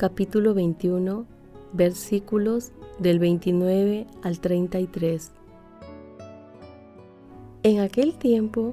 capítulo 0.00 0.54
21, 0.54 1.26
versículos 1.74 2.72
del 2.98 3.18
29 3.18 4.06
al 4.22 4.40
33. 4.40 5.30
En 7.64 7.80
aquel 7.80 8.16
tiempo, 8.16 8.72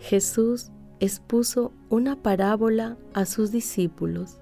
Jesús 0.00 0.70
expuso 0.98 1.72
una 1.88 2.22
parábola 2.22 2.98
a 3.14 3.24
sus 3.24 3.50
discípulos. 3.50 4.36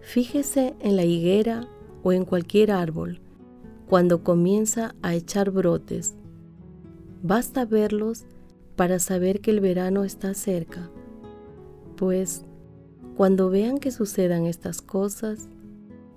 Fíjese 0.00 0.76
en 0.78 0.94
la 0.94 1.04
higuera 1.04 1.66
o 2.04 2.12
en 2.12 2.24
cualquier 2.24 2.70
árbol 2.70 3.20
cuando 3.88 4.22
comienza 4.22 4.94
a 5.02 5.12
echar 5.12 5.50
brotes. 5.50 6.14
Basta 7.24 7.64
verlos 7.64 8.26
para 8.76 9.00
saber 9.00 9.40
que 9.40 9.50
el 9.50 9.58
verano 9.58 10.04
está 10.04 10.34
cerca, 10.34 10.88
pues 11.96 12.44
cuando 13.18 13.50
vean 13.50 13.78
que 13.78 13.90
sucedan 13.90 14.46
estas 14.46 14.80
cosas, 14.80 15.48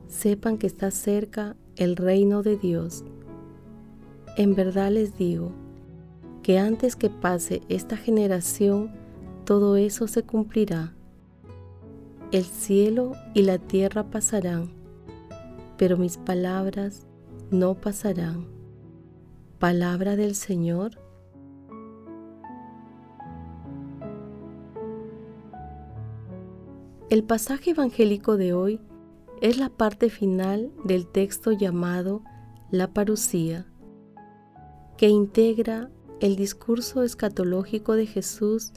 sepan 0.08 0.60
que 0.60 0.68
está 0.68 0.92
cerca 0.92 1.56
el 1.76 1.96
reino 1.96 2.44
de 2.44 2.58
Dios. 2.58 3.04
En 4.38 4.54
verdad 4.54 4.92
les 4.92 5.18
digo 5.18 5.52
que 6.44 6.60
antes 6.60 6.96
que 6.96 7.10
pase 7.10 7.64
esta 7.70 7.98
generación, 7.98 8.92
todo 9.46 9.78
eso 9.78 10.08
se 10.08 10.22
cumplirá. 10.22 10.94
El 12.32 12.44
cielo 12.44 13.14
y 13.34 13.42
la 13.42 13.58
tierra 13.58 14.04
pasarán, 14.04 14.70
pero 15.78 15.98
mis 15.98 16.18
palabras 16.18 17.08
no 17.50 17.74
pasarán. 17.74 18.46
Palabra 19.58 20.16
del 20.16 20.36
Señor 20.36 21.01
El 27.12 27.26
pasaje 27.26 27.72
evangélico 27.72 28.38
de 28.38 28.54
hoy 28.54 28.80
es 29.42 29.58
la 29.58 29.68
parte 29.68 30.10
final 30.10 30.72
del 30.86 31.06
texto 31.06 31.52
llamado 31.52 32.24
La 32.70 32.94
parucía, 32.94 33.68
que 34.96 35.10
integra 35.10 35.92
el 36.22 36.38
discurso 36.38 37.04
escatológico 37.04 37.96
de 37.96 38.06
Jesús 38.06 38.72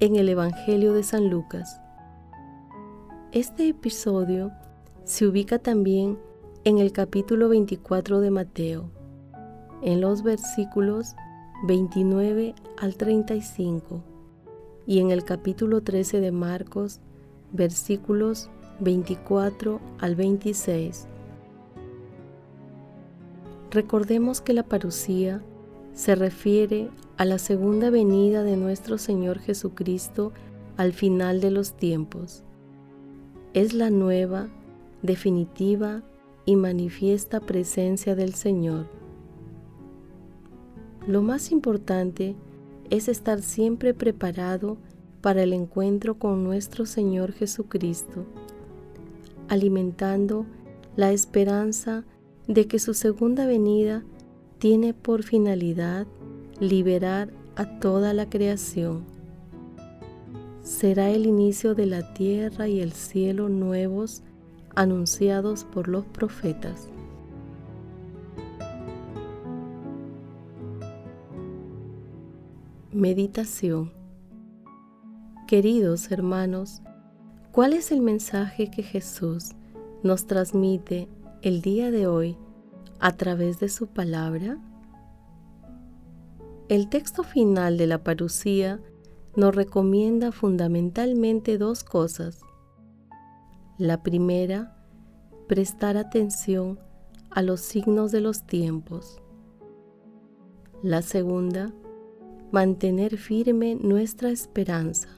en 0.00 0.16
el 0.16 0.28
Evangelio 0.28 0.94
de 0.94 1.04
San 1.04 1.30
Lucas. 1.30 1.80
Este 3.30 3.68
episodio 3.68 4.50
se 5.04 5.24
ubica 5.28 5.60
también 5.60 6.18
en 6.64 6.78
el 6.78 6.90
capítulo 6.90 7.48
24 7.48 8.18
de 8.18 8.30
Mateo, 8.32 8.90
en 9.82 10.00
los 10.00 10.24
versículos 10.24 11.14
29 11.68 12.56
al 12.78 12.96
35, 12.96 14.02
y 14.86 14.98
en 14.98 15.12
el 15.12 15.24
capítulo 15.24 15.84
13 15.84 16.18
de 16.18 16.32
Marcos, 16.32 17.00
versículos 17.56 18.48
24 18.80 19.80
al 19.98 20.14
26. 20.14 21.08
Recordemos 23.70 24.40
que 24.40 24.52
la 24.52 24.62
parucía 24.62 25.42
se 25.92 26.14
refiere 26.14 26.90
a 27.16 27.24
la 27.24 27.38
segunda 27.38 27.90
venida 27.90 28.42
de 28.42 28.56
nuestro 28.56 28.98
Señor 28.98 29.38
Jesucristo 29.38 30.32
al 30.76 30.92
final 30.92 31.40
de 31.40 31.50
los 31.50 31.72
tiempos. 31.72 32.44
Es 33.54 33.72
la 33.72 33.90
nueva, 33.90 34.48
definitiva 35.02 36.02
y 36.44 36.56
manifiesta 36.56 37.40
presencia 37.40 38.14
del 38.14 38.34
Señor. 38.34 38.86
Lo 41.06 41.22
más 41.22 41.50
importante 41.50 42.36
es 42.90 43.08
estar 43.08 43.40
siempre 43.40 43.94
preparado 43.94 44.76
para 45.26 45.42
el 45.42 45.52
encuentro 45.52 46.20
con 46.20 46.44
nuestro 46.44 46.86
Señor 46.86 47.32
Jesucristo, 47.32 48.24
alimentando 49.48 50.46
la 50.94 51.10
esperanza 51.10 52.04
de 52.46 52.68
que 52.68 52.78
su 52.78 52.94
segunda 52.94 53.44
venida 53.44 54.04
tiene 54.60 54.94
por 54.94 55.24
finalidad 55.24 56.06
liberar 56.60 57.32
a 57.56 57.80
toda 57.80 58.14
la 58.14 58.30
creación. 58.30 59.02
Será 60.62 61.10
el 61.10 61.26
inicio 61.26 61.74
de 61.74 61.86
la 61.86 62.14
tierra 62.14 62.68
y 62.68 62.78
el 62.78 62.92
cielo 62.92 63.48
nuevos 63.48 64.22
anunciados 64.76 65.64
por 65.64 65.88
los 65.88 66.04
profetas. 66.04 66.88
Meditación 72.92 74.05
Queridos 75.46 76.10
hermanos, 76.10 76.82
¿cuál 77.52 77.72
es 77.72 77.92
el 77.92 78.00
mensaje 78.00 78.68
que 78.68 78.82
Jesús 78.82 79.52
nos 80.02 80.26
transmite 80.26 81.08
el 81.40 81.62
día 81.62 81.92
de 81.92 82.08
hoy 82.08 82.36
a 82.98 83.16
través 83.16 83.60
de 83.60 83.68
su 83.68 83.86
palabra? 83.86 84.58
El 86.68 86.88
texto 86.88 87.22
final 87.22 87.78
de 87.78 87.86
la 87.86 88.02
parucía 88.02 88.80
nos 89.36 89.54
recomienda 89.54 90.32
fundamentalmente 90.32 91.58
dos 91.58 91.84
cosas. 91.84 92.40
La 93.78 94.02
primera, 94.02 94.76
prestar 95.46 95.96
atención 95.96 96.80
a 97.30 97.42
los 97.42 97.60
signos 97.60 98.10
de 98.10 98.20
los 98.20 98.48
tiempos. 98.48 99.22
La 100.82 101.02
segunda, 101.02 101.72
mantener 102.50 103.16
firme 103.16 103.76
nuestra 103.76 104.30
esperanza 104.30 105.08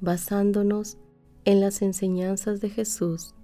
basándonos 0.00 0.98
en 1.44 1.60
las 1.60 1.82
enseñanzas 1.82 2.60
de 2.60 2.70
Jesús 2.70 3.34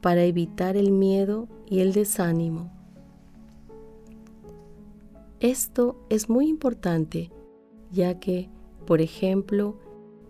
para 0.00 0.24
evitar 0.24 0.76
el 0.76 0.90
miedo 0.90 1.48
y 1.66 1.80
el 1.80 1.92
desánimo. 1.92 2.70
Esto 5.40 5.96
es 6.08 6.28
muy 6.28 6.48
importante 6.48 7.30
ya 7.90 8.18
que, 8.18 8.50
por 8.86 9.00
ejemplo, 9.00 9.78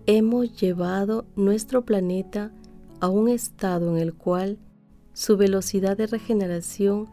hemos 0.06 0.58
llevado 0.60 1.26
nuestro 1.36 1.84
planeta 1.84 2.52
a 3.00 3.08
un 3.08 3.28
estado 3.28 3.96
en 3.96 4.02
el 4.02 4.14
cual 4.14 4.58
su 5.12 5.36
velocidad 5.36 5.96
de 5.96 6.06
regeneración 6.06 7.08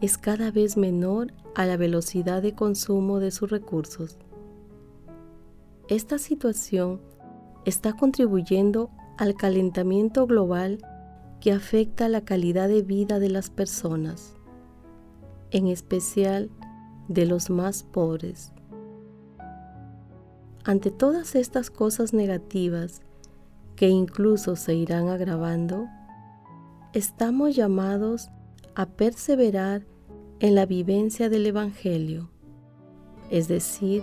es 0.00 0.16
cada 0.16 0.50
vez 0.50 0.76
menor 0.76 1.32
a 1.54 1.66
la 1.66 1.76
velocidad 1.76 2.42
de 2.42 2.54
consumo 2.54 3.20
de 3.20 3.30
sus 3.30 3.50
recursos. 3.50 4.16
Esta 5.88 6.18
situación 6.18 7.00
está 7.64 7.92
contribuyendo 7.92 8.90
al 9.18 9.34
calentamiento 9.34 10.26
global 10.26 10.78
que 11.40 11.52
afecta 11.52 12.08
la 12.08 12.22
calidad 12.22 12.68
de 12.68 12.82
vida 12.82 13.18
de 13.18 13.30
las 13.30 13.50
personas, 13.50 14.34
en 15.50 15.66
especial 15.66 16.50
de 17.08 17.26
los 17.26 17.50
más 17.50 17.82
pobres. 17.82 18.52
Ante 20.64 20.90
todas 20.90 21.34
estas 21.34 21.70
cosas 21.70 22.12
negativas 22.12 23.02
que 23.76 23.88
incluso 23.88 24.56
se 24.56 24.74
irán 24.74 25.08
agravando, 25.08 25.86
estamos 26.92 27.56
llamados 27.56 28.30
a 28.74 28.86
perseverar 28.86 29.86
en 30.38 30.54
la 30.54 30.66
vivencia 30.66 31.28
del 31.28 31.46
Evangelio, 31.46 32.30
es 33.30 33.48
decir, 33.48 34.02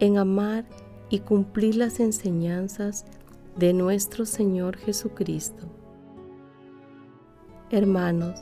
en 0.00 0.18
amar 0.18 0.64
y 0.68 0.87
cumplir 1.16 1.76
las 1.76 2.00
enseñanzas 2.00 3.06
de 3.56 3.72
nuestro 3.72 4.26
Señor 4.26 4.76
Jesucristo. 4.76 5.66
Hermanos, 7.70 8.38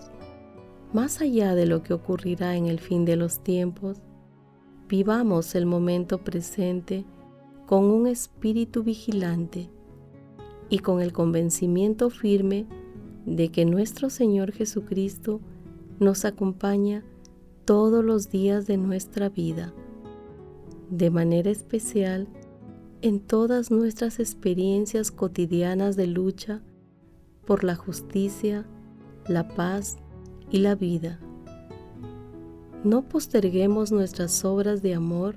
más 0.93 1.21
allá 1.21 1.55
de 1.55 1.67
lo 1.67 1.83
que 1.83 1.95
ocurrirá 1.95 2.57
en 2.57 2.67
el 2.67 2.81
fin 2.81 3.05
de 3.05 3.17
los 3.17 3.41
tiempos, 3.41 3.99
vivamos 4.89 5.55
el 5.55 5.67
momento 5.67 6.19
presente 6.19 7.05
con 7.67 7.85
un 7.85 8.07
espíritu 8.07 8.83
vigilante 8.83 9.71
y 10.69 10.81
con 10.81 11.01
el 11.01 11.13
convencimiento 11.13 12.11
firme 12.11 12.67
de 13.25 13.51
que 13.51 13.65
nuestro 13.65 14.11
Señor 14.11 14.53
Jesucristo 14.53 15.41
nos 15.99 16.25
acompaña 16.25 17.05
todos 17.65 18.05
los 18.05 18.31
días 18.31 18.67
de 18.67 18.77
nuestra 18.77 19.29
vida, 19.29 19.73
de 20.91 21.11
manera 21.11 21.51
especial 21.51 22.29
en 23.03 23.21
todas 23.21 23.71
nuestras 23.71 24.19
experiencias 24.19 25.11
cotidianas 25.11 25.97
de 25.97 26.07
lucha 26.07 26.63
por 27.47 27.65
la 27.65 27.77
justicia, 27.77 28.67
la 29.29 29.49
paz 29.49 29.99
y 30.51 30.59
la 30.59 30.75
vida. 30.75 31.19
No 32.85 33.03
posterguemos 33.09 33.93
nuestras 33.93 34.45
obras 34.45 34.83
de 34.83 34.95
amor, 34.95 35.37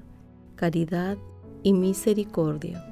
caridad 0.56 1.18
y 1.64 1.74
misericordia. 1.74 2.86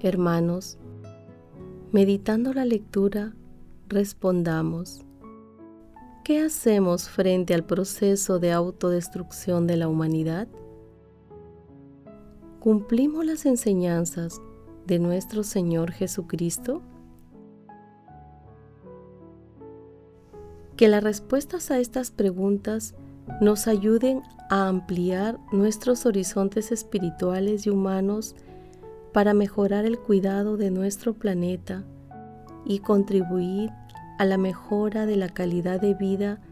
Hermanos, 0.00 0.78
meditando 1.92 2.54
la 2.54 2.64
lectura, 2.64 3.34
respondamos, 3.88 5.04
¿qué 6.24 6.40
hacemos 6.40 7.08
frente 7.08 7.54
al 7.54 7.64
proceso 7.64 8.38
de 8.38 8.52
autodestrucción 8.52 9.66
de 9.66 9.76
la 9.76 9.88
humanidad? 9.88 10.48
¿Cumplimos 12.60 13.24
las 13.24 13.46
enseñanzas 13.46 14.42
de 14.86 14.98
nuestro 14.98 15.44
Señor 15.44 15.92
Jesucristo? 15.92 16.82
Que 20.76 20.88
las 20.88 21.02
respuestas 21.02 21.70
a 21.70 21.78
estas 21.78 22.10
preguntas 22.10 22.94
nos 23.40 23.66
ayuden 23.66 24.20
a 24.50 24.68
ampliar 24.68 25.38
nuestros 25.52 26.04
horizontes 26.04 26.70
espirituales 26.70 27.66
y 27.66 27.70
humanos 27.70 28.36
para 29.14 29.32
mejorar 29.32 29.86
el 29.86 29.98
cuidado 29.98 30.58
de 30.58 30.70
nuestro 30.70 31.14
planeta 31.14 31.82
y 32.66 32.80
contribuir 32.80 33.70
a 34.18 34.26
la 34.26 34.36
mejora 34.36 35.06
de 35.06 35.16
la 35.16 35.30
calidad 35.30 35.80
de 35.80 35.94
vida 35.94 36.42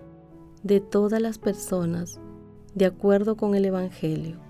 de 0.62 0.80
todas 0.80 1.20
las 1.20 1.36
personas 1.36 2.18
de 2.74 2.86
acuerdo 2.86 3.36
con 3.36 3.54
el 3.54 3.66
Evangelio. 3.66 4.47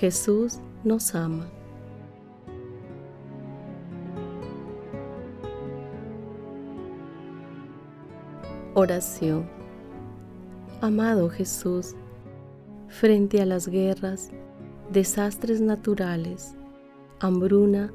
Jesús 0.00 0.58
nos 0.82 1.14
ama. 1.14 1.46
Oración. 8.74 9.48
Amado 10.80 11.30
Jesús, 11.30 11.94
frente 12.88 13.40
a 13.40 13.46
las 13.46 13.68
guerras, 13.68 14.30
desastres 14.92 15.60
naturales, 15.60 16.56
hambruna 17.20 17.92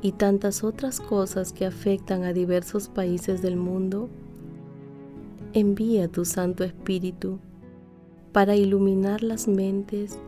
y 0.00 0.12
tantas 0.12 0.64
otras 0.64 1.00
cosas 1.00 1.52
que 1.52 1.66
afectan 1.66 2.24
a 2.24 2.32
diversos 2.32 2.88
países 2.88 3.42
del 3.42 3.56
mundo, 3.56 4.08
envía 5.52 6.08
tu 6.08 6.24
Santo 6.24 6.64
Espíritu 6.64 7.38
para 8.32 8.56
iluminar 8.56 9.22
las 9.22 9.46
mentes 9.48 10.18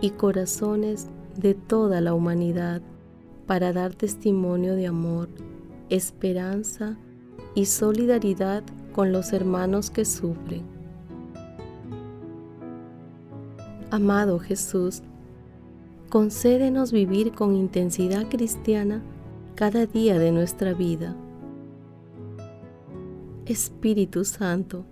y 0.00 0.10
corazones 0.10 1.08
de 1.36 1.54
toda 1.54 2.00
la 2.00 2.14
humanidad 2.14 2.82
para 3.46 3.72
dar 3.72 3.94
testimonio 3.94 4.74
de 4.74 4.86
amor, 4.86 5.28
esperanza 5.88 6.96
y 7.54 7.66
solidaridad 7.66 8.62
con 8.92 9.12
los 9.12 9.32
hermanos 9.32 9.90
que 9.90 10.04
sufren. 10.04 10.62
Amado 13.90 14.38
Jesús, 14.38 15.02
concédenos 16.08 16.92
vivir 16.92 17.32
con 17.32 17.56
intensidad 17.56 18.28
cristiana 18.28 19.02
cada 19.56 19.86
día 19.86 20.18
de 20.18 20.32
nuestra 20.32 20.74
vida. 20.74 21.16
Espíritu 23.46 24.24
Santo, 24.24 24.84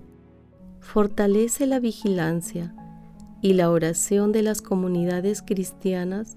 fortalece 0.81 1.67
la 1.67 1.79
vigilancia 1.79 2.75
y 3.41 3.55
la 3.55 3.71
oración 3.71 4.33
de 4.33 4.43
las 4.43 4.63
comunidades 4.63 5.43
cristianas 5.43 6.37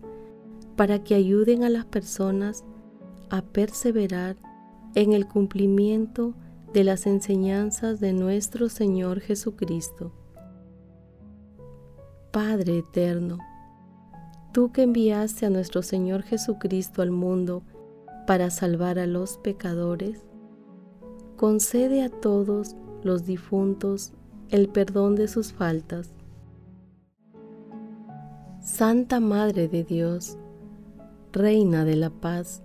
para 0.76 1.04
que 1.04 1.16
ayuden 1.16 1.64
a 1.64 1.70
las 1.70 1.86
personas 1.86 2.64
a 3.30 3.42
perseverar 3.42 4.38
en 4.96 5.14
el 5.14 5.28
cumplimiento 5.28 6.34
de 6.74 6.84
las 6.84 7.08
enseñanzas 7.08 8.00
de 8.00 8.14
nuestro 8.14 8.70
Señor 8.70 9.20
Jesucristo. 9.20 10.14
Padre 12.32 12.80
eterno, 12.80 13.40
tú 14.54 14.72
que 14.72 14.84
enviaste 14.84 15.46
a 15.46 15.50
nuestro 15.50 15.82
Señor 15.82 16.24
Jesucristo 16.24 17.02
al 17.02 17.12
mundo 17.12 17.64
para 18.28 18.50
salvar 18.50 19.00
a 19.00 19.08
los 19.08 19.38
pecadores, 19.38 20.24
concede 21.36 22.04
a 22.04 22.10
todos 22.10 22.76
los 23.04 23.26
difuntos 23.26 24.14
el 24.50 24.70
perdón 24.70 25.16
de 25.16 25.28
sus 25.28 25.52
faltas 25.52 26.14
Santa 28.82 29.20
Madre 29.20 29.68
de 29.68 29.84
Dios, 29.84 30.40
Reina 31.32 31.86
de 31.86 31.96
la 31.96 32.10
Paz, 32.10 32.64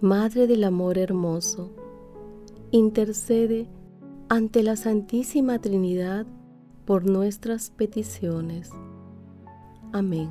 Madre 0.00 0.46
del 0.46 0.62
Amor 0.62 0.98
Hermoso, 0.98 1.72
intercede 2.70 3.66
ante 4.28 4.62
la 4.62 4.76
Santísima 4.76 5.58
Trinidad 5.58 6.26
por 6.84 7.06
nuestras 7.06 7.70
peticiones. 7.70 8.70
Amén. 9.92 10.30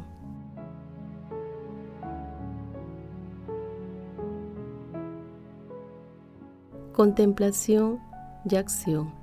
Contemplación 6.94 8.00
y 8.50 8.55
acción. 8.55 9.13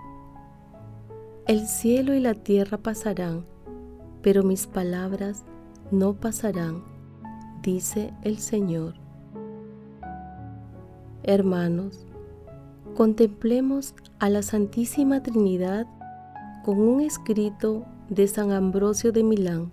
El 1.47 1.67
cielo 1.67 2.13
y 2.13 2.21
la 2.21 2.35
tierra 2.35 2.77
pasarán, 2.77 3.47
pero 4.21 4.43
mis 4.43 4.67
palabras 4.67 5.47
no 5.93 6.15
pasarán, 6.15 6.83
dice 7.63 8.15
el 8.23 8.39
Señor. 8.39 8.95
Hermanos, 11.23 12.07
contemplemos 12.97 13.95
a 14.19 14.31
la 14.31 14.43
Santísima 14.43 15.23
Trinidad 15.23 15.87
con 16.65 16.81
un 16.81 17.03
escrito 17.03 17.85
de 18.09 18.27
San 18.27 18.53
Ambrosio 18.53 19.13
de 19.13 19.23
Milán. 19.23 19.71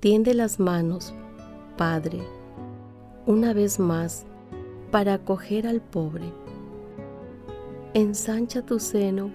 Tiende 0.00 0.32
las 0.32 0.58
manos, 0.58 1.14
Padre, 1.76 2.22
una 3.26 3.52
vez 3.52 3.78
más, 3.78 4.24
para 4.90 5.14
acoger 5.14 5.66
al 5.66 5.82
pobre. 5.82 6.32
Ensancha 7.92 8.62
tu 8.62 8.80
seno 8.80 9.30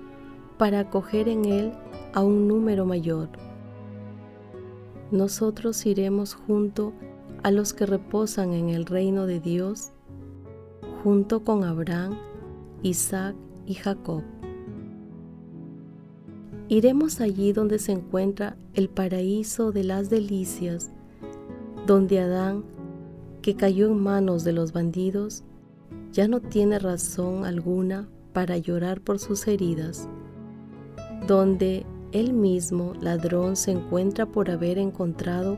para 0.57 0.79
acoger 0.79 1.29
en 1.29 1.46
él 1.46 1.74
a 2.13 2.24
un 2.24 2.48
número 2.48 2.84
mayor. 2.84 3.29
Nosotros 5.11 5.85
iremos 5.85 6.33
junto 6.33 6.93
a 7.43 7.51
los 7.51 7.73
que 7.73 7.85
reposan 7.85 8.51
en 8.53 8.69
el 8.69 8.85
reino 8.85 9.25
de 9.25 9.39
Dios, 9.39 9.91
junto 11.03 11.43
con 11.43 11.63
Abraham, 11.63 12.17
Isaac 12.83 13.35
y 13.65 13.75
Jacob. 13.75 14.23
Iremos 16.67 17.21
allí 17.21 17.53
donde 17.53 17.79
se 17.79 17.93
encuentra 17.93 18.57
el 18.73 18.89
paraíso 18.89 19.71
de 19.71 19.85
las 19.85 20.09
delicias, 20.09 20.91
donde 21.85 22.19
Adán, 22.19 22.65
que 23.41 23.55
cayó 23.55 23.87
en 23.87 24.01
manos 24.01 24.43
de 24.43 24.51
los 24.51 24.73
bandidos, 24.73 25.45
ya 26.11 26.27
no 26.27 26.41
tiene 26.41 26.79
razón 26.79 27.45
alguna 27.45 28.09
para 28.33 28.57
llorar 28.57 28.99
por 28.99 29.19
sus 29.19 29.47
heridas, 29.47 30.09
donde 31.27 31.85
él 32.11 32.33
mismo, 32.33 32.93
ladrón, 32.99 33.55
se 33.55 33.71
encuentra 33.71 34.25
por 34.25 34.49
haber 34.49 34.77
encontrado 34.77 35.57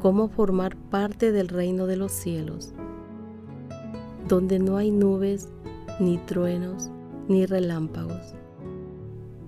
cómo 0.00 0.28
formar 0.28 0.76
parte 0.76 1.32
del 1.32 1.48
reino 1.48 1.86
de 1.86 1.96
los 1.96 2.12
cielos, 2.12 2.74
donde 4.28 4.58
no 4.58 4.76
hay 4.76 4.90
nubes, 4.90 5.48
ni 6.00 6.18
truenos, 6.18 6.90
ni 7.28 7.46
relámpagos, 7.46 8.34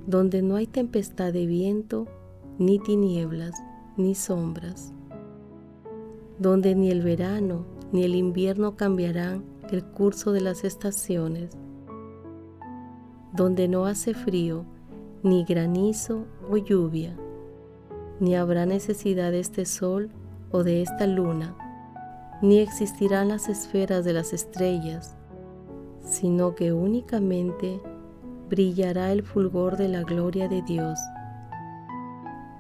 donde 0.07 0.43
no 0.43 0.57
hay 0.57 0.67
tempestad 0.67 1.33
de 1.33 1.47
viento, 1.47 2.07
ni 2.59 2.79
tinieblas, 2.79 3.55
ni 3.97 4.15
sombras, 4.15 4.93
donde 6.39 6.75
ni 6.75 6.91
el 6.91 7.03
verano 7.03 7.65
ni 7.93 8.05
el 8.05 8.15
invierno 8.15 8.77
cambiarán 8.77 9.45
el 9.71 9.85
curso 9.85 10.33
de 10.33 10.41
las 10.41 10.65
estaciones, 10.65 11.57
donde 13.33 13.69
no 13.69 13.87
hace 13.87 14.15
frío, 14.15 14.65
ni 15.23 15.45
granizo 15.45 16.27
o 16.51 16.57
lluvia, 16.57 17.17
ni 18.21 18.37
habrá 18.37 18.67
necesidad 18.67 19.31
de 19.31 19.41
este 19.41 19.65
sol 19.65 20.11
o 20.51 20.63
de 20.63 20.83
esta 20.83 21.07
luna, 21.07 21.57
ni 22.43 22.59
existirán 22.59 23.29
las 23.29 23.49
esferas 23.49 24.05
de 24.05 24.13
las 24.13 24.33
estrellas, 24.33 25.17
sino 26.03 26.55
que 26.55 26.73
únicamente 26.73 27.81
brillará 28.49 29.13
el 29.13 29.23
fulgor 29.23 29.77
de 29.77 29.89
la 29.89 30.03
gloria 30.03 30.49
de 30.49 30.63
Dios, 30.63 30.99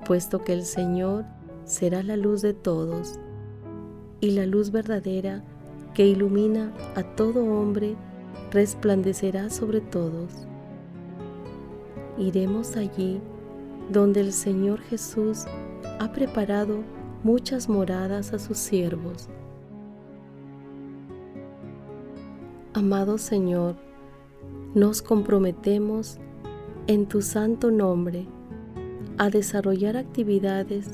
puesto 0.06 0.42
que 0.42 0.52
el 0.52 0.64
Señor 0.64 1.24
será 1.64 2.02
la 2.02 2.16
luz 2.16 2.42
de 2.42 2.54
todos 2.54 3.18
y 4.20 4.30
la 4.30 4.46
luz 4.46 4.70
verdadera 4.70 5.42
que 5.94 6.06
ilumina 6.06 6.72
a 6.94 7.02
todo 7.02 7.44
hombre 7.44 7.96
resplandecerá 8.50 9.50
sobre 9.50 9.80
todos. 9.80 10.45
Iremos 12.18 12.76
allí 12.76 13.20
donde 13.92 14.20
el 14.20 14.32
Señor 14.32 14.80
Jesús 14.80 15.44
ha 16.00 16.12
preparado 16.12 16.82
muchas 17.22 17.68
moradas 17.68 18.32
a 18.32 18.38
sus 18.38 18.58
siervos. 18.58 19.28
Amado 22.72 23.18
Señor, 23.18 23.76
nos 24.74 25.02
comprometemos 25.02 26.18
en 26.86 27.06
tu 27.06 27.22
santo 27.22 27.70
nombre 27.70 28.26
a 29.18 29.30
desarrollar 29.30 29.96
actividades 29.96 30.86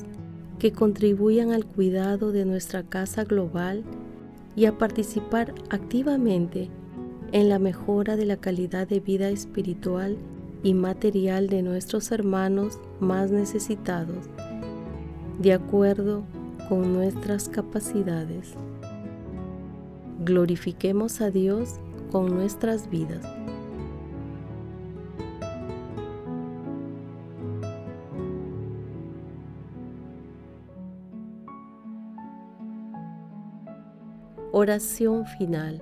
que 0.59 0.71
contribuyan 0.71 1.51
al 1.51 1.65
cuidado 1.65 2.31
de 2.31 2.45
nuestra 2.45 2.83
casa 2.83 3.25
global 3.25 3.83
y 4.55 4.65
a 4.65 4.77
participar 4.77 5.53
activamente 5.69 6.69
en 7.31 7.49
la 7.49 7.59
mejora 7.59 8.15
de 8.15 8.25
la 8.25 8.37
calidad 8.37 8.87
de 8.87 8.99
vida 8.99 9.29
espiritual 9.29 10.17
y 10.63 10.73
material 10.73 11.49
de 11.49 11.61
nuestros 11.61 12.11
hermanos 12.11 12.79
más 12.99 13.29
necesitados, 13.29 14.29
de 15.39 15.53
acuerdo 15.53 16.23
con 16.69 16.93
nuestras 16.93 17.49
capacidades. 17.49 18.53
Glorifiquemos 20.23 21.19
a 21.19 21.29
Dios 21.29 21.75
con 22.11 22.33
nuestras 22.33 22.89
vidas. 22.89 23.25
Oración 34.55 35.25
final. 35.25 35.81